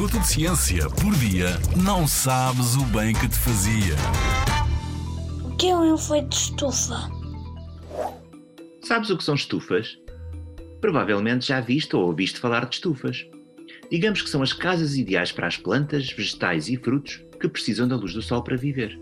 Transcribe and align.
minuto 0.00 0.18
de 0.18 0.28
ciência 0.28 0.88
por 0.88 1.14
dia, 1.16 1.48
não 1.76 2.06
sabes 2.06 2.74
o 2.74 2.84
bem 2.86 3.12
que 3.12 3.28
te 3.28 3.36
fazia. 3.36 3.94
O 5.44 5.54
que 5.56 5.68
é 5.68 5.76
um 5.76 5.94
efeito 5.94 6.30
de 6.30 6.36
estufa? 6.36 7.10
Sabes 8.82 9.10
o 9.10 9.18
que 9.18 9.22
são 9.22 9.34
estufas? 9.34 9.98
Provavelmente 10.80 11.48
já 11.48 11.60
viste 11.60 11.94
ou 11.94 12.06
ouviste 12.06 12.40
falar 12.40 12.64
de 12.64 12.76
estufas. 12.76 13.26
Digamos 13.90 14.22
que 14.22 14.30
são 14.30 14.40
as 14.40 14.54
casas 14.54 14.96
ideais 14.96 15.32
para 15.32 15.46
as 15.46 15.58
plantas, 15.58 16.10
vegetais 16.10 16.70
e 16.70 16.78
frutos 16.78 17.22
que 17.38 17.46
precisam 17.46 17.86
da 17.86 17.94
luz 17.94 18.14
do 18.14 18.22
sol 18.22 18.42
para 18.42 18.56
viver. 18.56 18.98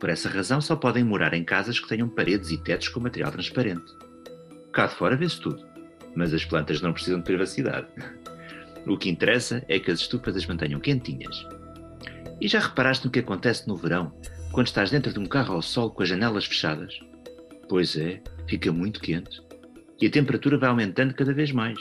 Por 0.00 0.08
essa 0.08 0.28
razão, 0.28 0.60
só 0.60 0.74
podem 0.74 1.04
morar 1.04 1.32
em 1.32 1.44
casas 1.44 1.78
que 1.78 1.86
tenham 1.86 2.08
paredes 2.08 2.50
e 2.50 2.58
tetos 2.58 2.88
com 2.88 2.98
material 2.98 3.30
transparente. 3.30 3.92
Cá 4.72 4.88
de 4.88 4.96
fora 4.96 5.14
vê-se 5.14 5.40
tudo, 5.40 5.64
mas 6.16 6.34
as 6.34 6.44
plantas 6.44 6.80
não 6.80 6.92
precisam 6.92 7.20
de 7.20 7.24
privacidade. 7.24 7.86
O 8.88 8.96
que 8.96 9.10
interessa 9.10 9.62
é 9.68 9.78
que 9.78 9.90
as 9.90 10.00
estufas 10.00 10.34
as 10.34 10.46
mantenham 10.46 10.80
quentinhas. 10.80 11.46
E 12.40 12.48
já 12.48 12.58
reparaste 12.58 13.04
no 13.04 13.10
que 13.10 13.18
acontece 13.18 13.68
no 13.68 13.76
verão, 13.76 14.12
quando 14.50 14.68
estás 14.68 14.90
dentro 14.90 15.12
de 15.12 15.18
um 15.18 15.26
carro 15.26 15.54
ao 15.54 15.62
sol 15.62 15.90
com 15.90 16.02
as 16.02 16.08
janelas 16.08 16.46
fechadas? 16.46 16.98
Pois 17.68 17.96
é, 17.96 18.22
fica 18.48 18.72
muito 18.72 19.00
quente. 19.00 19.42
E 20.00 20.06
a 20.06 20.10
temperatura 20.10 20.56
vai 20.56 20.70
aumentando 20.70 21.12
cada 21.12 21.34
vez 21.34 21.52
mais. 21.52 21.78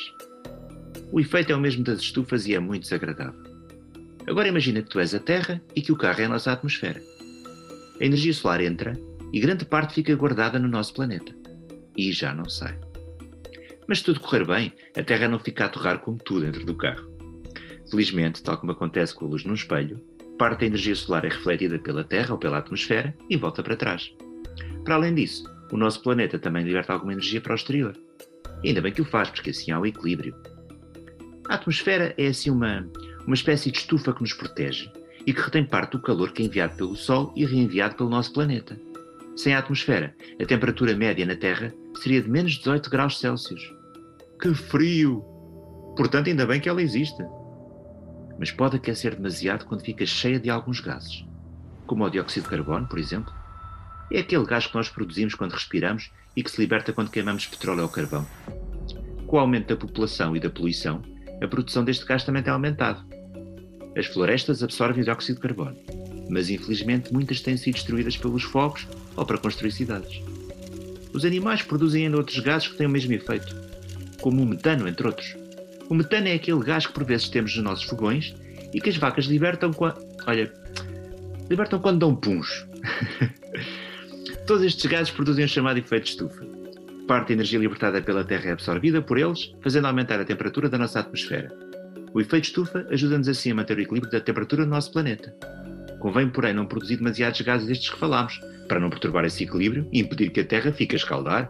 O 1.11 1.19
efeito 1.19 1.53
é 1.53 1.55
o 1.55 1.59
mesmo 1.59 1.83
das 1.83 1.99
estufas 2.01 2.45
e 2.45 2.55
é 2.55 2.59
muito 2.59 2.83
desagradável. 2.83 3.41
Agora 4.27 4.49
imagina 4.49 4.81
que 4.81 4.89
tu 4.89 4.99
és 4.99 5.15
a 5.15 5.19
Terra 5.19 5.61
e 5.73 5.81
que 5.81 5.93
o 5.93 5.97
carro 5.97 6.19
é 6.19 6.25
a 6.25 6.29
nossa 6.29 6.51
atmosfera. 6.51 7.01
A 8.01 8.03
energia 8.03 8.33
solar 8.33 8.59
entra 8.59 8.99
e 9.31 9.39
grande 9.39 9.63
parte 9.63 9.93
fica 9.93 10.13
guardada 10.15 10.59
no 10.59 10.67
nosso 10.67 10.93
planeta. 10.93 11.33
E 11.95 12.11
já 12.11 12.33
não 12.33 12.49
sai. 12.49 12.77
Mas 13.87 13.99
se 13.99 14.05
tudo 14.05 14.19
correr 14.19 14.45
bem, 14.45 14.73
a 14.95 15.03
Terra 15.03 15.27
não 15.27 15.39
fica 15.39 15.65
a 15.65 15.69
torrar 15.69 15.99
como 15.99 16.17
tudo 16.17 16.41
dentro 16.41 16.65
do 16.65 16.75
carro. 16.75 17.09
Felizmente, 17.89 18.43
tal 18.43 18.57
como 18.57 18.73
acontece 18.73 19.15
com 19.15 19.25
a 19.25 19.29
luz 19.29 19.45
num 19.45 19.53
espelho, 19.53 20.01
parte 20.37 20.61
da 20.61 20.65
energia 20.67 20.95
solar 20.95 21.25
é 21.25 21.29
refletida 21.29 21.79
pela 21.79 22.03
Terra 22.03 22.33
ou 22.33 22.37
pela 22.37 22.57
atmosfera 22.57 23.15
e 23.29 23.37
volta 23.37 23.63
para 23.63 23.77
trás. 23.77 24.13
Para 24.83 24.95
além 24.95 25.15
disso, 25.15 25.43
o 25.71 25.77
nosso 25.77 26.01
planeta 26.01 26.37
também 26.37 26.63
liberta 26.63 26.93
alguma 26.93 27.13
energia 27.13 27.41
para 27.41 27.53
o 27.53 27.55
exterior. 27.55 27.97
E 28.63 28.69
ainda 28.69 28.81
bem 28.81 28.91
que 28.91 29.01
o 29.01 29.05
faz, 29.05 29.29
porque 29.29 29.51
assim 29.51 29.71
há 29.71 29.79
o 29.79 29.85
equilíbrio. 29.85 30.35
A 31.47 31.55
atmosfera 31.55 32.13
é 32.17 32.27
assim 32.27 32.49
uma, 32.49 32.87
uma 33.25 33.35
espécie 33.35 33.71
de 33.71 33.77
estufa 33.77 34.13
que 34.13 34.21
nos 34.21 34.33
protege 34.33 34.91
e 35.25 35.33
que 35.33 35.41
retém 35.41 35.65
parte 35.65 35.91
do 35.91 36.01
calor 36.01 36.31
que 36.31 36.41
é 36.41 36.45
enviado 36.45 36.75
pelo 36.75 36.95
Sol 36.95 37.33
e 37.35 37.45
reenviado 37.45 37.95
pelo 37.95 38.09
nosso 38.09 38.33
planeta. 38.33 38.79
Sem 39.35 39.53
a 39.53 39.59
atmosfera, 39.59 40.15
a 40.41 40.45
temperatura 40.45 40.95
média 40.95 41.25
na 41.25 41.35
Terra 41.35 41.73
seria 42.01 42.21
de 42.21 42.29
menos 42.29 42.53
18 42.53 42.89
graus 42.89 43.19
Celsius. 43.19 43.76
Que 44.39 44.53
frio! 44.53 45.21
Portanto, 45.95 46.27
ainda 46.27 46.45
bem 46.45 46.61
que 46.61 46.69
ela 46.69 46.81
existe. 46.81 47.23
Mas 48.37 48.51
pode 48.51 48.75
aquecer 48.75 49.15
demasiado 49.15 49.65
quando 49.65 49.83
fica 49.83 50.05
cheia 50.05 50.39
de 50.39 50.49
alguns 50.49 50.79
gases, 50.79 51.25
como 51.87 52.05
o 52.05 52.09
dióxido 52.09 52.43
de 52.43 52.49
carbono, 52.49 52.87
por 52.87 52.99
exemplo. 52.99 53.33
É 54.11 54.19
aquele 54.19 54.45
gás 54.45 54.67
que 54.67 54.75
nós 54.75 54.89
produzimos 54.89 55.33
quando 55.33 55.53
respiramos 55.53 56.11
e 56.35 56.43
que 56.43 56.51
se 56.51 56.61
liberta 56.61 56.93
quando 56.93 57.09
queimamos 57.09 57.47
petróleo 57.47 57.81
ou 57.81 57.89
carvão. 57.89 58.25
Com 59.25 59.37
o 59.37 59.39
aumento 59.39 59.69
da 59.69 59.75
população 59.75 60.35
e 60.35 60.39
da 60.39 60.51
poluição, 60.51 61.01
a 61.41 61.47
produção 61.47 61.83
deste 61.83 62.05
gás 62.05 62.23
também 62.23 62.43
tem 62.43 62.53
aumentado. 62.53 63.03
As 63.97 64.05
florestas 64.05 64.61
absorvem 64.61 65.01
o 65.01 65.05
dióxido 65.05 65.37
de 65.37 65.41
carbono, 65.41 65.75
mas 66.29 66.51
infelizmente 66.51 67.11
muitas 67.11 67.41
têm 67.41 67.57
sido 67.57 67.73
destruídas 67.73 68.15
pelos 68.15 68.43
fogos 68.43 68.87
ou 69.15 69.25
para 69.25 69.39
construir 69.39 69.71
cidades. 69.71 70.21
Os 71.11 71.25
animais 71.25 71.63
produzem 71.63 72.05
ainda 72.05 72.17
outros 72.17 72.37
gases 72.39 72.67
que 72.67 72.77
têm 72.77 72.85
o 72.85 72.89
mesmo 72.91 73.11
efeito, 73.13 73.66
como 74.27 74.43
o 74.43 74.45
metano, 74.45 74.89
entre 74.89 75.07
outros. 75.07 75.37
O 75.89 75.95
metano 75.95 76.27
é 76.27 76.33
aquele 76.33 76.59
gás 76.59 76.85
que 76.85 76.91
por 76.91 77.05
vezes 77.05 77.29
temos 77.29 77.55
nos 77.55 77.63
nossos 77.63 77.85
fogões 77.85 78.35
e 78.73 78.81
que 78.81 78.89
as 78.89 78.97
vacas 78.97 79.23
libertam 79.23 79.71
quando. 79.71 80.05
Olha, 80.27 80.51
libertam 81.49 81.79
quando 81.79 81.99
dão 81.99 82.13
puns. 82.13 82.67
Todos 84.45 84.63
estes 84.63 84.85
gases 84.85 85.11
produzem 85.11 85.45
o 85.45 85.47
chamado 85.47 85.79
efeito 85.79 86.03
de 86.03 86.09
estufa. 86.09 86.45
Parte 87.07 87.29
da 87.29 87.33
energia 87.35 87.57
libertada 87.57 88.01
pela 88.01 88.25
Terra 88.25 88.49
é 88.49 88.51
absorvida 88.51 89.01
por 89.01 89.17
eles, 89.17 89.53
fazendo 89.61 89.87
aumentar 89.87 90.19
a 90.19 90.25
temperatura 90.25 90.67
da 90.67 90.77
nossa 90.77 90.99
atmosfera. 90.99 91.49
O 92.13 92.19
efeito 92.19 92.43
de 92.43 92.49
estufa 92.49 92.85
ajuda-nos 92.89 93.29
assim 93.29 93.51
a 93.51 93.55
manter 93.55 93.77
o 93.77 93.81
equilíbrio 93.81 94.11
da 94.11 94.19
temperatura 94.19 94.65
do 94.65 94.69
nosso 94.69 94.91
planeta. 94.91 95.33
Convém, 96.01 96.29
porém, 96.29 96.53
não 96.53 96.65
produzir 96.65 96.97
demasiados 96.97 97.39
gases 97.39 97.65
destes 97.65 97.89
que 97.89 97.97
falámos, 97.97 98.41
para 98.67 98.79
não 98.81 98.89
perturbar 98.89 99.23
esse 99.23 99.45
equilíbrio 99.45 99.87
e 99.93 100.01
impedir 100.01 100.31
que 100.31 100.41
a 100.41 100.45
Terra 100.45 100.73
fique 100.73 100.95
a 100.95 100.97
escaldar. 100.97 101.49